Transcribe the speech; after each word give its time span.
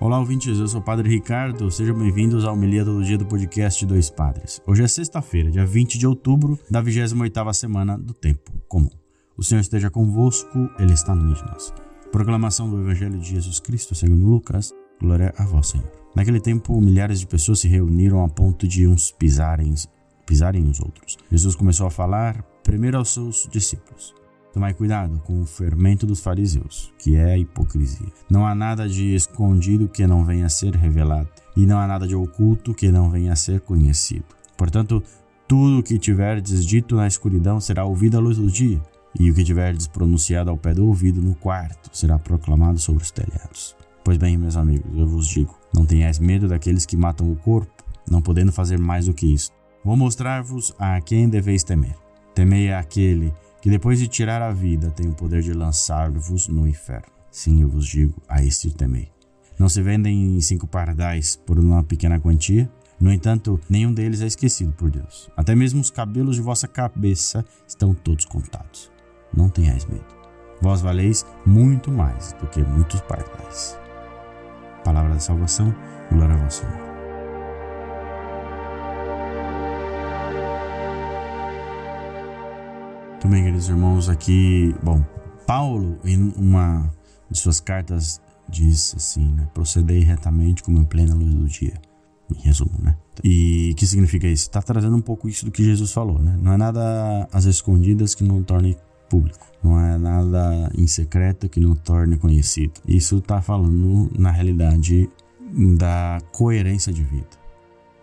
Olá, 0.00 0.20
ouvintes, 0.20 0.56
eu 0.56 0.68
sou 0.68 0.80
o 0.80 0.82
Padre 0.82 1.08
Ricardo, 1.08 1.68
sejam 1.72 1.98
bem-vindos 1.98 2.44
ao 2.44 2.54
Homilia 2.54 2.84
Todo 2.84 3.02
Dia 3.02 3.18
do 3.18 3.26
podcast 3.26 3.84
Dois 3.84 4.08
Padres. 4.08 4.62
Hoje 4.64 4.84
é 4.84 4.86
sexta-feira, 4.86 5.50
dia 5.50 5.66
20 5.66 5.98
de 5.98 6.06
outubro 6.06 6.56
da 6.70 6.80
28ª 6.80 7.52
semana 7.52 7.98
do 7.98 8.14
Tempo 8.14 8.52
Comum. 8.68 8.90
O 9.36 9.42
Senhor 9.42 9.60
esteja 9.60 9.90
convosco, 9.90 10.70
Ele 10.78 10.92
está 10.92 11.16
no 11.16 11.24
meio 11.24 11.34
de 11.34 11.44
nós. 11.46 11.74
Proclamação 12.12 12.70
do 12.70 12.78
Evangelho 12.78 13.18
de 13.18 13.28
Jesus 13.28 13.58
Cristo 13.58 13.92
segundo 13.96 14.24
Lucas, 14.24 14.72
glória 15.00 15.34
a 15.36 15.44
vós, 15.44 15.66
Senhor. 15.66 15.90
Naquele 16.14 16.40
tempo, 16.40 16.80
milhares 16.80 17.18
de 17.18 17.26
pessoas 17.26 17.58
se 17.58 17.66
reuniram 17.66 18.24
a 18.24 18.28
ponto 18.28 18.68
de 18.68 18.86
uns 18.86 19.10
pisarem, 19.10 19.74
pisarem 20.24 20.64
os 20.68 20.78
outros. 20.78 21.18
Jesus 21.28 21.56
começou 21.56 21.88
a 21.88 21.90
falar 21.90 22.44
primeiro 22.62 22.98
aos 22.98 23.12
seus 23.12 23.48
discípulos. 23.50 24.14
Tomai 24.58 24.74
cuidado 24.74 25.22
com 25.24 25.40
o 25.40 25.46
fermento 25.46 26.04
dos 26.04 26.18
fariseus, 26.18 26.92
que 26.98 27.14
é 27.14 27.26
a 27.26 27.38
hipocrisia. 27.38 28.08
Não 28.28 28.44
há 28.44 28.56
nada 28.56 28.88
de 28.88 29.14
escondido 29.14 29.86
que 29.86 30.04
não 30.04 30.24
venha 30.24 30.46
a 30.46 30.48
ser 30.48 30.74
revelado, 30.74 31.28
e 31.56 31.64
não 31.64 31.78
há 31.78 31.86
nada 31.86 32.08
de 32.08 32.16
oculto 32.16 32.74
que 32.74 32.90
não 32.90 33.08
venha 33.08 33.32
a 33.32 33.36
ser 33.36 33.60
conhecido. 33.60 34.24
Portanto, 34.56 35.00
tudo 35.46 35.78
o 35.78 35.82
que 35.84 35.96
tiverdes 35.96 36.66
dito 36.66 36.96
na 36.96 37.06
escuridão 37.06 37.60
será 37.60 37.84
ouvido 37.84 38.16
à 38.16 38.20
luz 38.20 38.36
do 38.36 38.50
dia, 38.50 38.82
e 39.16 39.30
o 39.30 39.34
que 39.34 39.44
tiverdes 39.44 39.86
pronunciado 39.86 40.50
ao 40.50 40.58
pé 40.58 40.74
do 40.74 40.88
ouvido 40.88 41.22
no 41.22 41.36
quarto 41.36 41.96
será 41.96 42.18
proclamado 42.18 42.80
sobre 42.80 43.04
os 43.04 43.12
telhados. 43.12 43.76
Pois 44.02 44.18
bem, 44.18 44.36
meus 44.36 44.56
amigos, 44.56 44.90
eu 44.98 45.06
vos 45.06 45.28
digo: 45.28 45.56
não 45.72 45.86
tenhais 45.86 46.18
medo 46.18 46.48
daqueles 46.48 46.84
que 46.84 46.96
matam 46.96 47.30
o 47.30 47.36
corpo, 47.36 47.84
não 48.10 48.20
podendo 48.20 48.50
fazer 48.50 48.76
mais 48.76 49.06
do 49.06 49.14
que 49.14 49.32
isto. 49.32 49.54
Vou 49.84 49.96
mostrar-vos 49.96 50.74
a 50.80 51.00
quem 51.00 51.28
deveis 51.28 51.62
temer. 51.62 51.94
Temei 52.34 52.72
aquele 52.72 53.32
que 53.60 53.70
depois 53.70 53.98
de 53.98 54.08
tirar 54.08 54.42
a 54.42 54.52
vida 54.52 54.90
tem 54.90 55.08
o 55.08 55.14
poder 55.14 55.42
de 55.42 55.52
lançar-vos 55.52 56.48
no 56.48 56.66
inferno. 56.66 57.12
Sim, 57.30 57.62
eu 57.62 57.68
vos 57.68 57.86
digo, 57.86 58.14
a 58.28 58.42
este 58.42 58.70
temei. 58.70 59.10
Não 59.58 59.68
se 59.68 59.82
vendem 59.82 60.40
cinco 60.40 60.66
pardais 60.66 61.36
por 61.36 61.58
uma 61.58 61.82
pequena 61.82 62.20
quantia? 62.20 62.70
No 63.00 63.12
entanto, 63.12 63.60
nenhum 63.68 63.92
deles 63.92 64.20
é 64.20 64.26
esquecido 64.26 64.72
por 64.72 64.90
Deus. 64.90 65.30
Até 65.36 65.54
mesmo 65.54 65.80
os 65.80 65.90
cabelos 65.90 66.36
de 66.36 66.42
vossa 66.42 66.66
cabeça 66.66 67.44
estão 67.66 67.94
todos 67.94 68.24
contados. 68.24 68.90
Não 69.34 69.48
tenhais 69.48 69.84
medo. 69.84 70.06
Vós 70.60 70.80
valeis 70.80 71.24
muito 71.46 71.90
mais 71.90 72.32
do 72.34 72.46
que 72.48 72.62
muitos 72.62 73.00
pardais. 73.02 73.78
Palavra 74.84 75.14
da 75.14 75.20
salvação, 75.20 75.74
glória 76.10 76.34
a 76.34 76.38
vós, 76.38 76.54
Senhor. 76.54 76.87
Muito 83.18 83.30
bem, 83.30 83.42
queridos 83.42 83.68
irmãos, 83.68 84.08
aqui, 84.08 84.72
bom, 84.80 85.04
Paulo, 85.44 85.98
em 86.04 86.32
uma 86.36 86.88
de 87.28 87.36
suas 87.36 87.58
cartas, 87.58 88.20
diz 88.48 88.94
assim, 88.96 89.32
né? 89.32 89.48
Procedei 89.52 89.98
retamente 90.04 90.62
como 90.62 90.78
em 90.78 90.84
plena 90.84 91.16
luz 91.16 91.34
do 91.34 91.48
dia. 91.48 91.74
Em 92.30 92.40
resumo, 92.40 92.78
né? 92.78 92.96
E 93.24 93.74
que 93.76 93.84
significa 93.88 94.28
isso? 94.28 94.44
Está 94.44 94.62
trazendo 94.62 94.94
um 94.94 95.00
pouco 95.00 95.28
isso 95.28 95.44
do 95.44 95.50
que 95.50 95.64
Jesus 95.64 95.90
falou, 95.90 96.20
né? 96.20 96.38
Não 96.40 96.52
é 96.52 96.56
nada 96.56 97.28
às 97.32 97.44
escondidas 97.44 98.14
que 98.14 98.22
não 98.22 98.40
torne 98.40 98.76
público. 99.10 99.44
Não 99.64 99.80
é 99.80 99.98
nada 99.98 100.70
em 100.78 100.86
secreto 100.86 101.48
que 101.48 101.58
não 101.58 101.74
torne 101.74 102.16
conhecido. 102.18 102.74
Isso 102.86 103.18
está 103.18 103.42
falando, 103.42 104.12
na 104.16 104.30
realidade, 104.30 105.10
da 105.76 106.20
coerência 106.30 106.92
de 106.92 107.02
vida. 107.02 107.26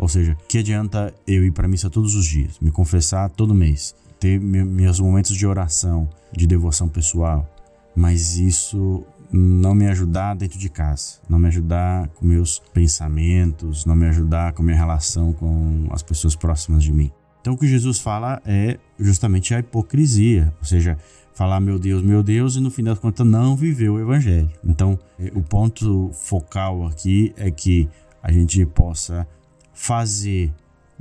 Ou 0.00 0.08
seja, 0.08 0.36
que 0.48 0.58
adianta 0.58 1.14
eu 1.28 1.44
ir 1.44 1.52
para 1.52 1.68
missa 1.68 1.88
todos 1.88 2.16
os 2.16 2.26
dias, 2.26 2.58
me 2.58 2.72
confessar 2.72 3.30
todo 3.30 3.54
mês, 3.54 3.94
ter 4.18 4.40
meus 4.40 5.00
momentos 5.00 5.36
de 5.36 5.46
oração, 5.46 6.08
de 6.32 6.46
devoção 6.46 6.88
pessoal, 6.88 7.48
mas 7.94 8.36
isso 8.36 9.04
não 9.32 9.74
me 9.74 9.86
ajudar 9.88 10.34
dentro 10.34 10.58
de 10.58 10.68
casa, 10.68 11.16
não 11.28 11.38
me 11.38 11.48
ajudar 11.48 12.08
com 12.10 12.26
meus 12.26 12.58
pensamentos, 12.72 13.84
não 13.84 13.96
me 13.96 14.06
ajudar 14.06 14.52
com 14.52 14.62
minha 14.62 14.76
relação 14.76 15.32
com 15.32 15.86
as 15.90 16.02
pessoas 16.02 16.36
próximas 16.36 16.82
de 16.82 16.92
mim. 16.92 17.10
Então 17.40 17.54
o 17.54 17.58
que 17.58 17.66
Jesus 17.66 17.98
fala 17.98 18.40
é 18.44 18.78
justamente 18.98 19.54
a 19.54 19.60
hipocrisia, 19.60 20.52
ou 20.58 20.64
seja, 20.64 20.98
falar 21.32 21.60
meu 21.60 21.78
Deus, 21.78 22.02
meu 22.02 22.22
Deus 22.22 22.56
e 22.56 22.60
no 22.60 22.70
final 22.70 22.94
das 22.94 23.00
contas 23.00 23.26
não 23.26 23.56
viver 23.56 23.88
o 23.88 24.00
evangelho. 24.00 24.50
Então 24.64 24.98
é, 25.18 25.30
o 25.34 25.42
ponto 25.42 26.10
focal 26.12 26.86
aqui 26.86 27.32
é 27.36 27.50
que 27.50 27.88
a 28.22 28.32
gente 28.32 28.64
possa 28.66 29.26
fazer 29.72 30.52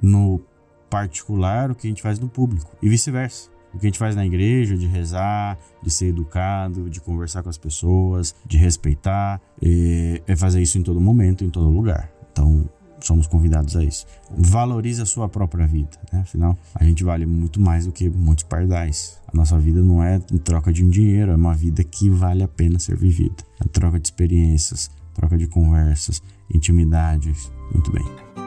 no 0.02 0.42
particular 0.90 1.72
o 1.72 1.76
que 1.76 1.88
a 1.88 1.90
gente 1.90 2.02
faz 2.02 2.20
no 2.20 2.28
público 2.28 2.76
e 2.82 2.90
vice-versa. 2.90 3.50
O 3.74 3.78
que 3.78 3.86
a 3.86 3.90
gente 3.90 4.00
faz 4.00 4.16
na 4.16 4.26
igreja, 4.26 4.78
de 4.78 4.88
rezar, 4.88 5.58
de 5.84 5.92
ser 5.92 6.08
educado, 6.08 6.90
de 6.90 7.02
conversar 7.02 7.44
com 7.44 7.50
as 7.50 7.58
pessoas, 7.58 8.34
de 8.46 8.58
respeitar, 8.58 9.42
é, 9.62 10.22
é 10.26 10.36
fazer 10.36 10.62
isso 10.62 10.78
em 10.78 10.82
todo 10.82 11.02
momento, 11.02 11.44
em 11.44 11.50
todo 11.50 11.68
lugar. 11.70 12.10
Então, 12.32 12.70
somos 13.02 13.28
convidados 13.28 13.76
a 13.76 13.84
isso. 13.84 14.06
Valorize 14.32 15.02
a 15.02 15.06
sua 15.06 15.28
própria 15.30 15.68
vida, 15.68 15.98
né? 16.12 16.22
Afinal, 16.22 16.58
a 16.74 16.84
gente 16.84 17.04
vale 17.04 17.26
muito 17.26 17.60
mais 17.62 17.86
do 17.86 17.92
que 17.92 18.10
muitos 18.10 18.46
pardais. 18.46 19.20
A 19.28 19.36
nossa 19.36 19.60
vida 19.60 19.82
não 19.82 20.02
é 20.02 20.22
em 20.32 20.38
troca 20.38 20.72
de 20.72 20.84
um 20.84 20.90
dinheiro, 20.90 21.32
é 21.32 21.36
uma 21.36 21.54
vida 21.54 21.84
que 21.84 22.10
vale 22.10 22.44
a 22.44 22.48
pena 22.48 22.80
ser 22.80 22.98
vivida. 22.98 23.44
É 23.62 23.68
troca 23.68 24.00
de 24.00 24.08
experiências, 24.08 24.90
troca 25.14 25.38
de 25.38 25.48
conversas, 25.48 26.22
intimidades. 26.54 27.52
Muito 27.74 27.92
bem. 27.92 28.45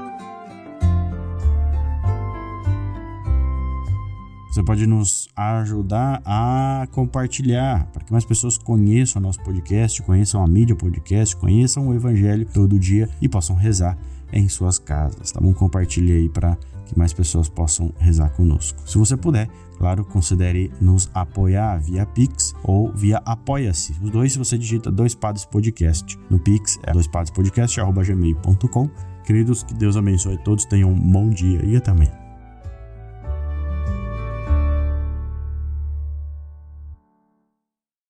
Você 4.50 4.62
pode 4.62 4.86
nos 4.86 5.28
ajudar 5.36 6.22
a 6.24 6.88
compartilhar 6.92 7.86
para 7.92 8.02
que 8.04 8.12
mais 8.12 8.24
pessoas 8.24 8.56
conheçam 8.56 9.20
o 9.20 9.22
nosso 9.22 9.40
podcast, 9.42 10.02
conheçam 10.02 10.42
a 10.42 10.46
mídia 10.46 10.74
podcast, 10.74 11.36
conheçam 11.36 11.88
o 11.88 11.94
Evangelho 11.94 12.46
todo 12.46 12.78
dia 12.78 13.08
e 13.20 13.28
possam 13.28 13.54
rezar 13.54 13.96
em 14.32 14.48
suas 14.48 14.78
casas. 14.78 15.32
Tá 15.32 15.40
bom? 15.40 15.52
Compartilhe 15.52 16.12
aí 16.12 16.28
para 16.28 16.56
que 16.86 16.98
mais 16.98 17.12
pessoas 17.12 17.48
possam 17.48 17.92
rezar 17.98 18.30
conosco. 18.30 18.80
Se 18.88 18.96
você 18.96 19.16
puder, 19.16 19.48
claro, 19.76 20.04
considere 20.04 20.72
nos 20.80 21.10
apoiar 21.12 21.76
via 21.78 22.06
Pix 22.06 22.54
ou 22.64 22.90
via 22.94 23.18
Apoia-se. 23.26 23.92
Os 24.02 24.10
dois, 24.10 24.32
se 24.32 24.38
você 24.38 24.56
digita 24.56 24.90
Dois 24.90 25.14
Padres 25.14 25.44
Podcast 25.44 26.18
no 26.30 26.38
Pix, 26.38 26.78
é 26.84 26.92
doispadespodcast.gmail.com. 26.92 28.88
Queridos, 29.24 29.62
que 29.62 29.74
Deus 29.74 29.96
abençoe 29.96 30.38
todos, 30.38 30.64
tenham 30.64 30.90
um 30.90 30.98
bom 30.98 31.28
dia 31.28 31.62
e 31.64 31.76
até 31.76 31.90
amanhã. 31.90 32.27